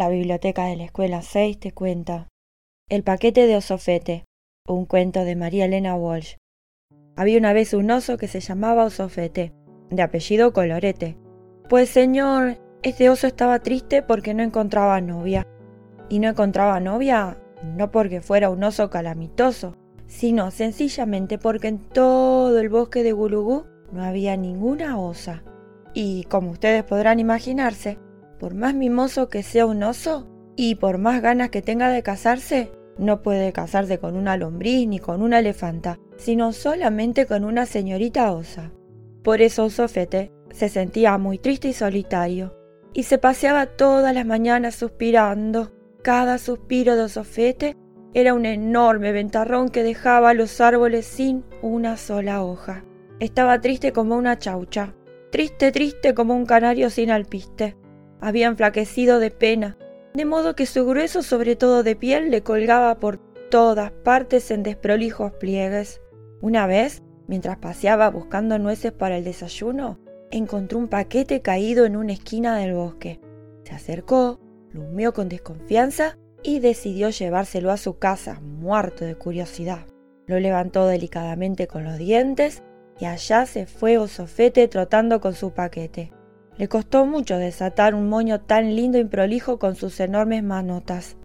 la 0.00 0.08
biblioteca 0.08 0.64
de 0.64 0.76
la 0.76 0.84
escuela 0.84 1.20
6 1.20 1.60
te 1.60 1.72
cuenta 1.72 2.28
El 2.88 3.02
paquete 3.02 3.46
de 3.46 3.56
Osofete, 3.56 4.24
un 4.66 4.86
cuento 4.86 5.26
de 5.26 5.36
María 5.36 5.66
Elena 5.66 5.94
Walsh. 5.94 6.36
Había 7.16 7.36
una 7.36 7.52
vez 7.52 7.74
un 7.74 7.90
oso 7.90 8.16
que 8.16 8.26
se 8.26 8.40
llamaba 8.40 8.86
Osofete, 8.86 9.52
de 9.90 10.00
apellido 10.00 10.54
Colorete. 10.54 11.18
Pues 11.68 11.90
señor, 11.90 12.56
este 12.82 13.10
oso 13.10 13.26
estaba 13.26 13.58
triste 13.58 14.00
porque 14.00 14.32
no 14.32 14.42
encontraba 14.42 15.02
novia. 15.02 15.46
Y 16.08 16.18
no 16.18 16.30
encontraba 16.30 16.80
novia 16.80 17.36
no 17.62 17.90
porque 17.90 18.22
fuera 18.22 18.48
un 18.48 18.64
oso 18.64 18.88
calamitoso, 18.88 19.76
sino 20.06 20.50
sencillamente 20.50 21.36
porque 21.36 21.68
en 21.68 21.78
todo 21.78 22.58
el 22.58 22.70
bosque 22.70 23.02
de 23.02 23.12
Gulugú 23.12 23.66
no 23.92 24.02
había 24.02 24.34
ninguna 24.38 24.98
osa. 24.98 25.42
Y 25.92 26.24
como 26.24 26.52
ustedes 26.52 26.84
podrán 26.84 27.20
imaginarse, 27.20 27.98
por 28.40 28.54
más 28.54 28.74
mimoso 28.74 29.28
que 29.28 29.42
sea 29.42 29.66
un 29.66 29.82
oso 29.82 30.26
y 30.56 30.76
por 30.76 30.96
más 30.96 31.20
ganas 31.20 31.50
que 31.50 31.60
tenga 31.60 31.90
de 31.90 32.02
casarse, 32.02 32.72
no 32.98 33.22
puede 33.22 33.52
casarse 33.52 33.98
con 33.98 34.16
una 34.16 34.36
lombriz 34.38 34.88
ni 34.88 34.98
con 34.98 35.22
una 35.22 35.38
elefanta, 35.38 35.98
sino 36.16 36.52
solamente 36.52 37.26
con 37.26 37.44
una 37.44 37.66
señorita 37.66 38.32
osa. 38.32 38.72
Por 39.22 39.42
eso 39.42 39.68
Sofete 39.68 40.32
se 40.50 40.70
sentía 40.70 41.16
muy 41.18 41.38
triste 41.38 41.68
y 41.68 41.72
solitario, 41.74 42.56
y 42.94 43.02
se 43.04 43.18
paseaba 43.18 43.66
todas 43.66 44.14
las 44.14 44.26
mañanas 44.26 44.74
suspirando. 44.74 45.70
Cada 46.02 46.38
suspiro 46.38 46.96
de 46.96 47.08
Sofete 47.08 47.76
era 48.14 48.32
un 48.34 48.46
enorme 48.46 49.12
ventarrón 49.12 49.68
que 49.68 49.82
dejaba 49.82 50.34
los 50.34 50.60
árboles 50.60 51.04
sin 51.04 51.44
una 51.62 51.96
sola 51.98 52.42
hoja. 52.42 52.84
Estaba 53.18 53.60
triste 53.60 53.92
como 53.92 54.16
una 54.16 54.38
chaucha, 54.38 54.94
triste, 55.30 55.72
triste 55.72 56.14
como 56.14 56.34
un 56.34 56.46
canario 56.46 56.88
sin 56.88 57.10
alpiste. 57.10 57.76
Había 58.20 58.48
enflaquecido 58.48 59.18
de 59.18 59.30
pena, 59.30 59.76
de 60.14 60.24
modo 60.24 60.54
que 60.54 60.66
su 60.66 60.86
grueso 60.86 61.22
sobre 61.22 61.56
todo 61.56 61.82
de 61.82 61.96
piel 61.96 62.30
le 62.30 62.42
colgaba 62.42 62.98
por 62.98 63.18
todas 63.50 63.90
partes 63.90 64.50
en 64.50 64.62
desprolijos 64.62 65.32
pliegues. 65.32 66.00
Una 66.40 66.66
vez, 66.66 67.02
mientras 67.26 67.58
paseaba 67.58 68.10
buscando 68.10 68.58
nueces 68.58 68.92
para 68.92 69.16
el 69.16 69.24
desayuno, 69.24 69.98
encontró 70.30 70.78
un 70.78 70.88
paquete 70.88 71.42
caído 71.42 71.84
en 71.84 71.96
una 71.96 72.12
esquina 72.12 72.56
del 72.56 72.74
bosque. 72.74 73.20
Se 73.64 73.74
acercó, 73.74 74.40
lo 74.70 74.82
humeó 74.82 75.12
con 75.12 75.28
desconfianza 75.28 76.16
y 76.42 76.60
decidió 76.60 77.10
llevárselo 77.10 77.70
a 77.70 77.76
su 77.76 77.98
casa, 77.98 78.40
muerto 78.40 79.04
de 79.04 79.14
curiosidad. 79.14 79.86
Lo 80.26 80.38
levantó 80.38 80.86
delicadamente 80.86 81.66
con 81.66 81.84
los 81.84 81.98
dientes 81.98 82.62
y 83.00 83.06
allá 83.06 83.46
se 83.46 83.66
fue 83.66 83.98
Osofete 83.98 84.68
trotando 84.68 85.20
con 85.20 85.34
su 85.34 85.52
paquete. 85.52 86.12
Le 86.60 86.68
costó 86.68 87.06
mucho 87.06 87.38
desatar 87.38 87.94
un 87.94 88.10
moño 88.10 88.42
tan 88.42 88.76
lindo 88.76 88.98
y 88.98 89.04
prolijo 89.06 89.58
con 89.58 89.76
sus 89.76 89.98
enormes 89.98 90.42
manotas. 90.42 91.16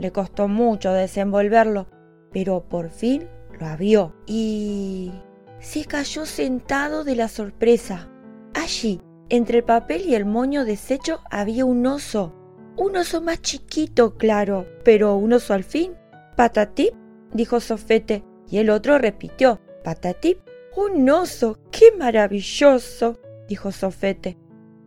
Le 0.00 0.10
costó 0.10 0.48
mucho 0.48 0.92
desenvolverlo, 0.92 1.86
pero 2.32 2.64
por 2.68 2.90
fin 2.90 3.28
lo 3.60 3.66
abrió 3.66 4.16
y 4.26 5.12
se 5.60 5.84
cayó 5.84 6.26
sentado 6.26 7.04
de 7.04 7.14
la 7.14 7.28
sorpresa. 7.28 8.08
Allí, 8.52 9.00
entre 9.28 9.58
el 9.58 9.64
papel 9.64 10.06
y 10.06 10.16
el 10.16 10.24
moño 10.24 10.64
deshecho, 10.64 11.20
había 11.30 11.64
un 11.64 11.86
oso. 11.86 12.34
Un 12.76 12.96
oso 12.96 13.20
más 13.20 13.40
chiquito, 13.42 14.16
claro, 14.16 14.66
pero 14.82 15.14
un 15.14 15.32
oso 15.34 15.54
al 15.54 15.62
fin. 15.62 15.92
Patatip, 16.34 16.94
dijo 17.32 17.60
Sofete, 17.60 18.24
y 18.50 18.58
el 18.58 18.70
otro 18.70 18.98
repitió, 18.98 19.60
Patatip. 19.84 20.40
Un 20.76 21.08
oso, 21.08 21.60
qué 21.70 21.92
maravilloso, 21.96 23.20
dijo 23.46 23.70
Sofete. 23.70 24.39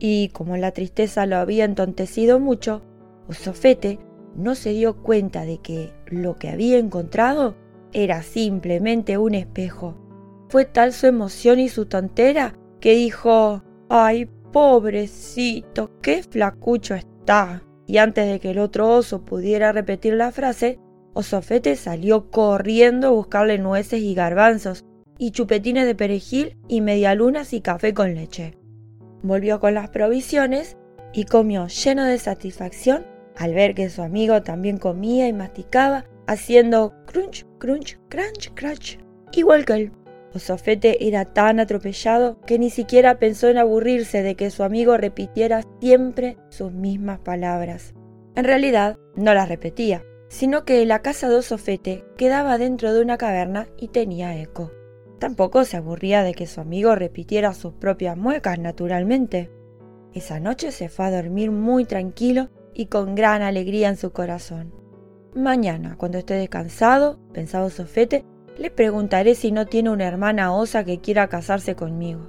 Y 0.00 0.30
como 0.30 0.56
la 0.56 0.72
tristeza 0.72 1.26
lo 1.26 1.36
había 1.36 1.66
entontecido 1.66 2.40
mucho, 2.40 2.82
Sofete 3.28 4.00
no 4.34 4.54
se 4.54 4.70
dio 4.70 4.96
cuenta 5.02 5.44
de 5.44 5.58
que 5.58 5.92
lo 6.06 6.36
que 6.36 6.48
había 6.48 6.78
encontrado 6.78 7.54
era 7.92 8.22
simplemente 8.22 9.18
un 9.18 9.34
espejo. 9.34 9.96
Fue 10.48 10.64
tal 10.64 10.94
su 10.94 11.06
emoción 11.06 11.60
y 11.60 11.68
su 11.68 11.84
tontera 11.86 12.54
que 12.80 12.94
dijo, 12.94 13.62
¡ay, 13.90 14.28
pobrecito, 14.52 15.90
qué 16.00 16.22
flacucho 16.22 16.94
está! 16.94 17.62
Y 17.86 17.98
antes 17.98 18.26
de 18.26 18.40
que 18.40 18.50
el 18.50 18.58
otro 18.58 18.88
oso 18.88 19.24
pudiera 19.24 19.70
repetir 19.70 20.14
la 20.14 20.32
frase, 20.32 20.80
Osofete 21.12 21.76
salió 21.76 22.30
corriendo 22.30 23.08
a 23.08 23.10
buscarle 23.10 23.58
nueces 23.58 24.00
y 24.00 24.14
garbanzos, 24.14 24.86
y 25.18 25.32
chupetines 25.32 25.86
de 25.86 25.94
perejil 25.94 26.56
y 26.68 26.80
medialunas 26.80 27.52
y 27.52 27.60
café 27.60 27.92
con 27.92 28.14
leche. 28.14 28.59
Volvió 29.22 29.60
con 29.60 29.74
las 29.74 29.90
provisiones 29.90 30.76
y 31.12 31.24
comió 31.24 31.66
lleno 31.66 32.04
de 32.04 32.18
satisfacción 32.18 33.04
al 33.36 33.54
ver 33.54 33.74
que 33.74 33.88
su 33.88 34.02
amigo 34.02 34.42
también 34.42 34.76
comía 34.76 35.26
y 35.26 35.32
masticaba, 35.32 36.04
haciendo 36.26 36.92
crunch, 37.06 37.46
crunch, 37.58 37.98
crunch, 38.08 38.52
crunch, 38.54 38.98
igual 39.32 39.64
que 39.64 39.72
él. 39.72 39.92
Osofete 40.34 41.08
era 41.08 41.24
tan 41.24 41.58
atropellado 41.58 42.40
que 42.42 42.58
ni 42.58 42.70
siquiera 42.70 43.18
pensó 43.18 43.48
en 43.48 43.58
aburrirse 43.58 44.22
de 44.22 44.36
que 44.36 44.50
su 44.50 44.62
amigo 44.62 44.96
repitiera 44.96 45.62
siempre 45.80 46.36
sus 46.50 46.72
mismas 46.72 47.18
palabras. 47.18 47.94
En 48.36 48.44
realidad, 48.44 48.96
no 49.16 49.34
las 49.34 49.48
repetía, 49.48 50.04
sino 50.28 50.64
que 50.64 50.84
la 50.86 51.02
casa 51.02 51.28
de 51.28 51.36
Osofete 51.36 52.04
quedaba 52.16 52.58
dentro 52.58 52.94
de 52.94 53.02
una 53.02 53.18
caverna 53.18 53.68
y 53.76 53.88
tenía 53.88 54.38
eco. 54.38 54.70
Tampoco 55.20 55.66
se 55.66 55.76
aburría 55.76 56.22
de 56.22 56.32
que 56.32 56.46
su 56.46 56.62
amigo 56.62 56.94
repitiera 56.94 57.52
sus 57.52 57.74
propias 57.74 58.16
muecas, 58.16 58.58
naturalmente. 58.58 59.50
Esa 60.14 60.40
noche 60.40 60.72
se 60.72 60.88
fue 60.88 61.04
a 61.04 61.10
dormir 61.10 61.50
muy 61.50 61.84
tranquilo 61.84 62.48
y 62.72 62.86
con 62.86 63.14
gran 63.14 63.42
alegría 63.42 63.90
en 63.90 63.98
su 63.98 64.12
corazón. 64.12 64.72
Mañana, 65.34 65.96
cuando 65.98 66.16
esté 66.16 66.34
descansado, 66.34 67.20
pensaba 67.34 67.66
Osofete, 67.66 68.24
le 68.56 68.70
preguntaré 68.70 69.34
si 69.34 69.52
no 69.52 69.66
tiene 69.66 69.90
una 69.90 70.08
hermana 70.08 70.54
osa 70.54 70.84
que 70.84 71.00
quiera 71.00 71.28
casarse 71.28 71.76
conmigo. 71.76 72.22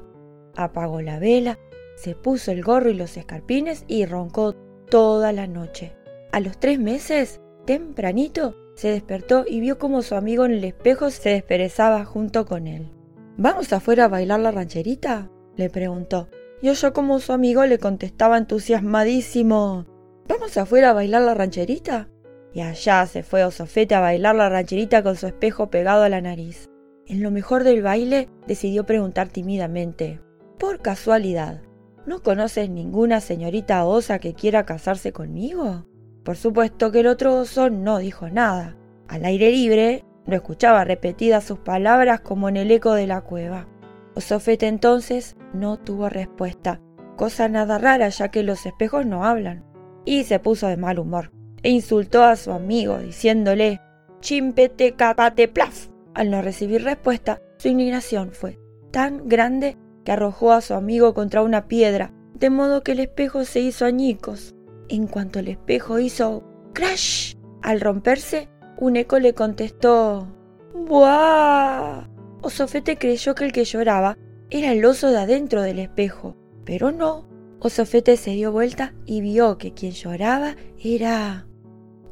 Apagó 0.57 1.01
la 1.01 1.17
vela, 1.17 1.59
se 1.95 2.13
puso 2.13 2.51
el 2.51 2.61
gorro 2.61 2.89
y 2.89 2.93
los 2.93 3.15
escarpines 3.15 3.85
y 3.87 4.05
roncó 4.05 4.53
toda 4.89 5.31
la 5.31 5.47
noche. 5.47 5.95
A 6.33 6.41
los 6.41 6.59
tres 6.59 6.77
meses, 6.77 7.39
tempranito, 7.65 8.55
se 8.81 8.87
despertó 8.87 9.45
y 9.47 9.59
vio 9.59 9.77
como 9.77 10.01
su 10.01 10.15
amigo 10.15 10.43
en 10.43 10.53
el 10.53 10.63
espejo 10.63 11.11
se 11.11 11.29
desperezaba 11.29 12.03
junto 12.03 12.47
con 12.47 12.65
él. 12.65 12.89
¿Vamos 13.37 13.73
afuera 13.73 14.05
a 14.05 14.07
bailar 14.07 14.39
la 14.39 14.49
rancherita? 14.49 15.29
le 15.55 15.69
preguntó. 15.69 16.29
Y 16.63 16.69
oyó 16.69 16.91
como 16.91 17.19
su 17.19 17.31
amigo 17.31 17.63
le 17.67 17.77
contestaba 17.77 18.39
entusiasmadísimo. 18.39 19.85
¿Vamos 20.27 20.57
afuera 20.57 20.89
a 20.89 20.93
bailar 20.93 21.21
la 21.21 21.35
rancherita? 21.35 22.09
Y 22.55 22.61
allá 22.61 23.05
se 23.05 23.21
fue 23.21 23.43
Osofete 23.43 23.93
a 23.93 23.99
bailar 23.99 24.33
la 24.33 24.49
rancherita 24.49 25.03
con 25.03 25.15
su 25.15 25.27
espejo 25.27 25.69
pegado 25.69 26.01
a 26.01 26.09
la 26.09 26.21
nariz. 26.21 26.67
En 27.05 27.21
lo 27.21 27.29
mejor 27.29 27.63
del 27.63 27.83
baile 27.83 28.29
decidió 28.47 28.87
preguntar 28.87 29.29
tímidamente, 29.29 30.21
por 30.57 30.81
casualidad, 30.81 31.61
¿no 32.07 32.23
conoces 32.23 32.67
ninguna 32.71 33.21
señorita 33.21 33.85
osa 33.85 34.17
que 34.17 34.33
quiera 34.33 34.65
casarse 34.65 35.11
conmigo? 35.11 35.85
Por 36.23 36.37
supuesto 36.37 36.91
que 36.91 37.01
el 37.01 37.07
otro 37.07 37.35
oso 37.35 37.69
no 37.69 37.97
dijo 37.97 38.29
nada. 38.29 38.75
Al 39.07 39.25
aire 39.25 39.51
libre, 39.51 40.05
no 40.25 40.35
escuchaba 40.35 40.83
repetidas 40.85 41.43
sus 41.43 41.59
palabras 41.59 42.21
como 42.21 42.47
en 42.49 42.57
el 42.57 42.71
eco 42.71 42.93
de 42.93 43.07
la 43.07 43.21
cueva. 43.21 43.67
Osofete 44.15 44.67
entonces 44.67 45.35
no 45.53 45.77
tuvo 45.77 46.09
respuesta, 46.09 46.81
cosa 47.15 47.47
nada 47.47 47.77
rara 47.77 48.09
ya 48.09 48.29
que 48.29 48.43
los 48.43 48.65
espejos 48.65 49.05
no 49.05 49.25
hablan, 49.25 49.65
y 50.05 50.23
se 50.23 50.39
puso 50.39 50.67
de 50.67 50.77
mal 50.77 50.99
humor 50.99 51.31
e 51.63 51.69
insultó 51.69 52.23
a 52.23 52.35
su 52.35 52.51
amigo 52.51 52.97
diciéndole 52.97 53.79
chimpete 54.19 54.93
capate 54.93 55.47
plaf. 55.47 55.87
Al 56.13 56.29
no 56.29 56.41
recibir 56.41 56.83
respuesta, 56.83 57.41
su 57.57 57.69
indignación 57.69 58.31
fue 58.31 58.59
tan 58.91 59.29
grande 59.29 59.77
que 60.03 60.11
arrojó 60.11 60.51
a 60.51 60.61
su 60.61 60.73
amigo 60.73 61.13
contra 61.13 61.41
una 61.41 61.67
piedra, 61.67 62.11
de 62.33 62.49
modo 62.49 62.81
que 62.83 62.91
el 62.91 62.99
espejo 62.99 63.45
se 63.45 63.61
hizo 63.61 63.85
añicos. 63.85 64.55
En 64.91 65.07
cuanto 65.07 65.39
el 65.39 65.47
espejo 65.47 65.99
hizo 65.99 66.43
crash 66.73 67.35
al 67.61 67.79
romperse, 67.79 68.49
un 68.77 68.97
eco 68.97 69.19
le 69.19 69.33
contestó 69.33 70.27
¡Buah! 70.75 72.09
Osofete 72.41 72.97
creyó 72.97 73.33
que 73.33 73.45
el 73.45 73.53
que 73.53 73.63
lloraba 73.63 74.17
era 74.49 74.73
el 74.73 74.83
oso 74.83 75.09
de 75.09 75.17
adentro 75.17 75.61
del 75.61 75.79
espejo, 75.79 76.35
pero 76.65 76.91
no. 76.91 77.25
Osofete 77.61 78.17
se 78.17 78.31
dio 78.31 78.51
vuelta 78.51 78.93
y 79.05 79.21
vio 79.21 79.57
que 79.57 79.73
quien 79.73 79.93
lloraba 79.93 80.57
era 80.77 81.47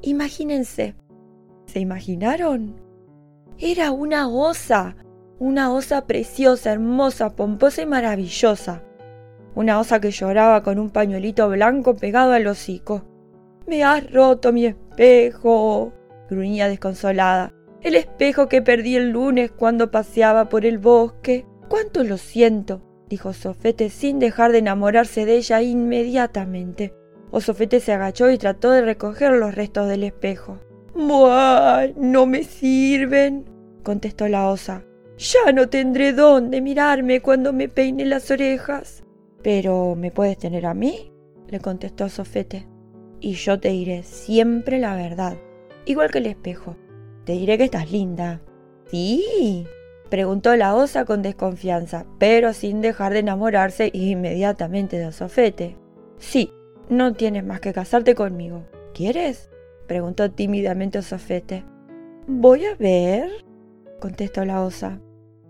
Imagínense. 0.02 0.96
¿Se 1.66 1.82
imaginaron? 1.82 2.80
Era 3.58 3.92
una 3.92 4.30
osa, 4.30 4.96
una 5.38 5.74
osa 5.74 6.08
preciosa, 6.08 6.72
hermosa, 6.72 7.36
pomposa 7.36 7.82
y 7.82 7.88
maravillosa. 7.88 8.86
Una 9.56 9.80
osa 9.80 10.00
que 10.00 10.12
lloraba 10.12 10.64
con 10.64 10.80
un 10.80 10.90
pañuelito 10.90 11.50
blanco 11.50 11.96
pegado 11.96 12.34
al 12.34 12.48
hocico. 12.48 13.04
Me 13.68 13.84
has 13.84 14.12
roto 14.12 14.54
mi 14.54 14.66
espejo, 14.66 15.94
gruñía 16.30 16.68
desconsolada. 16.68 17.54
El 17.82 17.96
espejo 17.96 18.48
que 18.48 18.62
perdí 18.62 18.96
el 18.96 19.12
lunes 19.12 19.52
cuando 19.52 19.92
paseaba 19.92 20.50
por 20.50 20.66
el 20.66 20.78
bosque. 20.78 21.46
Cuánto 21.68 22.04
lo 22.04 22.18
siento, 22.18 22.82
dijo 23.10 23.32
Sofete 23.34 23.90
sin 23.90 24.20
dejar 24.20 24.52
de 24.52 24.58
enamorarse 24.60 25.26
de 25.26 25.38
ella 25.38 25.62
inmediatamente. 25.62 26.94
Osofete 27.32 27.80
se 27.80 27.94
agachó 27.94 28.30
y 28.30 28.38
trató 28.38 28.72
de 28.72 28.82
recoger 28.82 29.34
los 29.34 29.54
restos 29.54 29.88
del 29.88 30.04
espejo. 30.04 30.60
¡Buah! 30.96 31.88
No 31.96 32.26
me 32.26 32.44
sirven, 32.44 33.46
contestó 33.84 34.28
la 34.28 34.50
osa. 34.50 34.84
Ya 35.18 35.52
no 35.52 35.70
tendré 35.70 36.14
dónde 36.14 36.62
mirarme 36.62 37.22
cuando 37.22 37.54
me 37.54 37.70
peine 37.70 38.06
las 38.06 38.32
orejas. 38.32 39.04
Pero 39.42 39.96
¿me 39.96 40.12
puedes 40.12 40.38
tener 40.38 40.66
a 40.66 40.74
mí? 40.74 41.12
le 41.48 41.60
contestó 41.60 42.10
Sofete. 42.10 42.68
Y 43.20 43.34
yo 43.34 43.60
te 43.60 43.70
diré 43.70 44.04
siempre 44.04 44.80
la 44.80 44.96
verdad, 44.96 45.38
igual 45.86 46.12
que 46.12 46.20
el 46.20 46.28
espejo. 46.28 46.76
Te 47.26 47.34
diré 47.34 47.58
que 47.58 47.66
estás 47.66 47.92
linda. 47.92 48.42
¿Sí? 48.90 49.68
preguntó 50.10 50.56
la 50.56 50.76
osa 50.76 51.06
con 51.06 51.22
desconfianza, 51.22 52.06
pero 52.18 52.54
sin 52.54 52.82
dejar 52.82 53.14
de 53.14 53.20
enamorarse 53.20 53.92
inmediatamente 53.94 54.98
de 54.98 55.12
Sofete. 55.12 55.78
Sí, 56.18 56.52
no 56.90 57.14
tienes 57.14 57.46
más 57.46 57.60
que 57.60 57.74
casarte 57.74 58.16
conmigo. 58.16 58.64
¿Quieres? 58.94 59.50
preguntó 59.88 60.32
tímidamente 60.32 61.02
Sofete. 61.02 61.64
Voy 62.28 62.66
a 62.66 62.76
ver, 62.76 63.30
contestó 64.00 64.46
la 64.46 64.64
osa. 64.64 65.00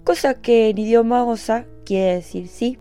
Cosa 0.04 0.34
que 0.36 0.70
en 0.70 0.78
idioma 0.78 1.26
osa 1.26 1.66
quiere 1.86 2.16
decir 2.16 2.48
sí. 2.48 2.80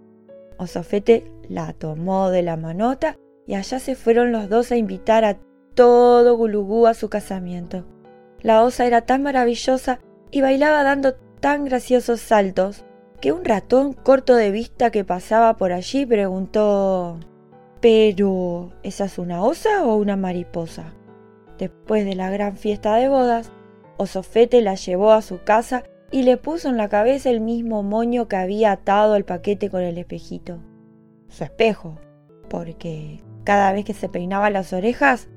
Osofete 0.58 1.32
la 1.48 1.72
tomó 1.72 2.30
de 2.30 2.42
la 2.42 2.56
manota 2.56 3.16
y 3.46 3.54
allá 3.54 3.78
se 3.78 3.94
fueron 3.94 4.32
los 4.32 4.48
dos 4.48 4.70
a 4.70 4.76
invitar 4.76 5.24
a 5.24 5.38
todo 5.74 6.36
Gulugú 6.36 6.86
a 6.86 6.94
su 6.94 7.08
casamiento. 7.08 7.84
La 8.42 8.62
osa 8.62 8.84
era 8.84 9.02
tan 9.02 9.22
maravillosa 9.22 10.00
y 10.30 10.42
bailaba 10.42 10.82
dando 10.82 11.14
tan 11.14 11.64
graciosos 11.64 12.20
saltos 12.20 12.84
que 13.20 13.32
un 13.32 13.44
ratón 13.44 13.92
corto 13.92 14.36
de 14.36 14.50
vista 14.50 14.90
que 14.90 15.04
pasaba 15.04 15.56
por 15.56 15.72
allí 15.72 16.06
preguntó 16.06 17.18
Pero, 17.80 18.72
¿esa 18.82 19.06
es 19.06 19.18
una 19.18 19.42
osa 19.42 19.84
o 19.84 19.96
una 19.96 20.16
mariposa? 20.16 20.94
Después 21.58 22.04
de 22.04 22.14
la 22.14 22.30
gran 22.30 22.56
fiesta 22.56 22.94
de 22.96 23.08
bodas, 23.08 23.50
Osofete 23.96 24.62
la 24.62 24.74
llevó 24.74 25.12
a 25.12 25.22
su 25.22 25.42
casa 25.42 25.84
y 26.10 26.22
le 26.22 26.36
puso 26.36 26.68
en 26.68 26.76
la 26.76 26.88
cabeza 26.88 27.30
el 27.30 27.40
mismo 27.40 27.82
moño 27.82 28.28
que 28.28 28.36
había 28.36 28.72
atado 28.72 29.14
al 29.14 29.24
paquete 29.24 29.70
con 29.70 29.82
el 29.82 29.98
espejito. 29.98 30.58
Su 31.28 31.44
espejo, 31.44 31.98
porque 32.48 33.20
cada 33.44 33.72
vez 33.72 33.84
que 33.84 33.94
se 33.94 34.08
peinaba 34.08 34.50
las 34.50 34.72
orejas, 34.72 35.28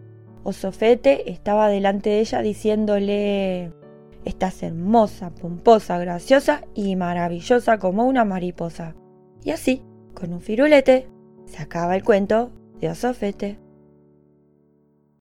Osofete 0.44 1.30
estaba 1.30 1.68
delante 1.68 2.10
de 2.10 2.20
ella 2.20 2.42
diciéndole 2.42 3.72
Estás 4.26 4.62
hermosa, 4.62 5.32
pomposa, 5.32 5.98
graciosa 5.98 6.62
y 6.76 6.96
maravillosa 6.96 7.80
como 7.80 8.06
una 8.06 8.24
mariposa. 8.24 8.96
Y 9.44 9.50
así, 9.50 9.84
con 10.14 10.32
un 10.32 10.42
firulete, 10.42 11.08
se 11.46 11.62
acaba 11.62 11.96
el 11.96 12.04
cuento 12.04 12.52
de 12.80 12.90
Osofete. 12.90 13.61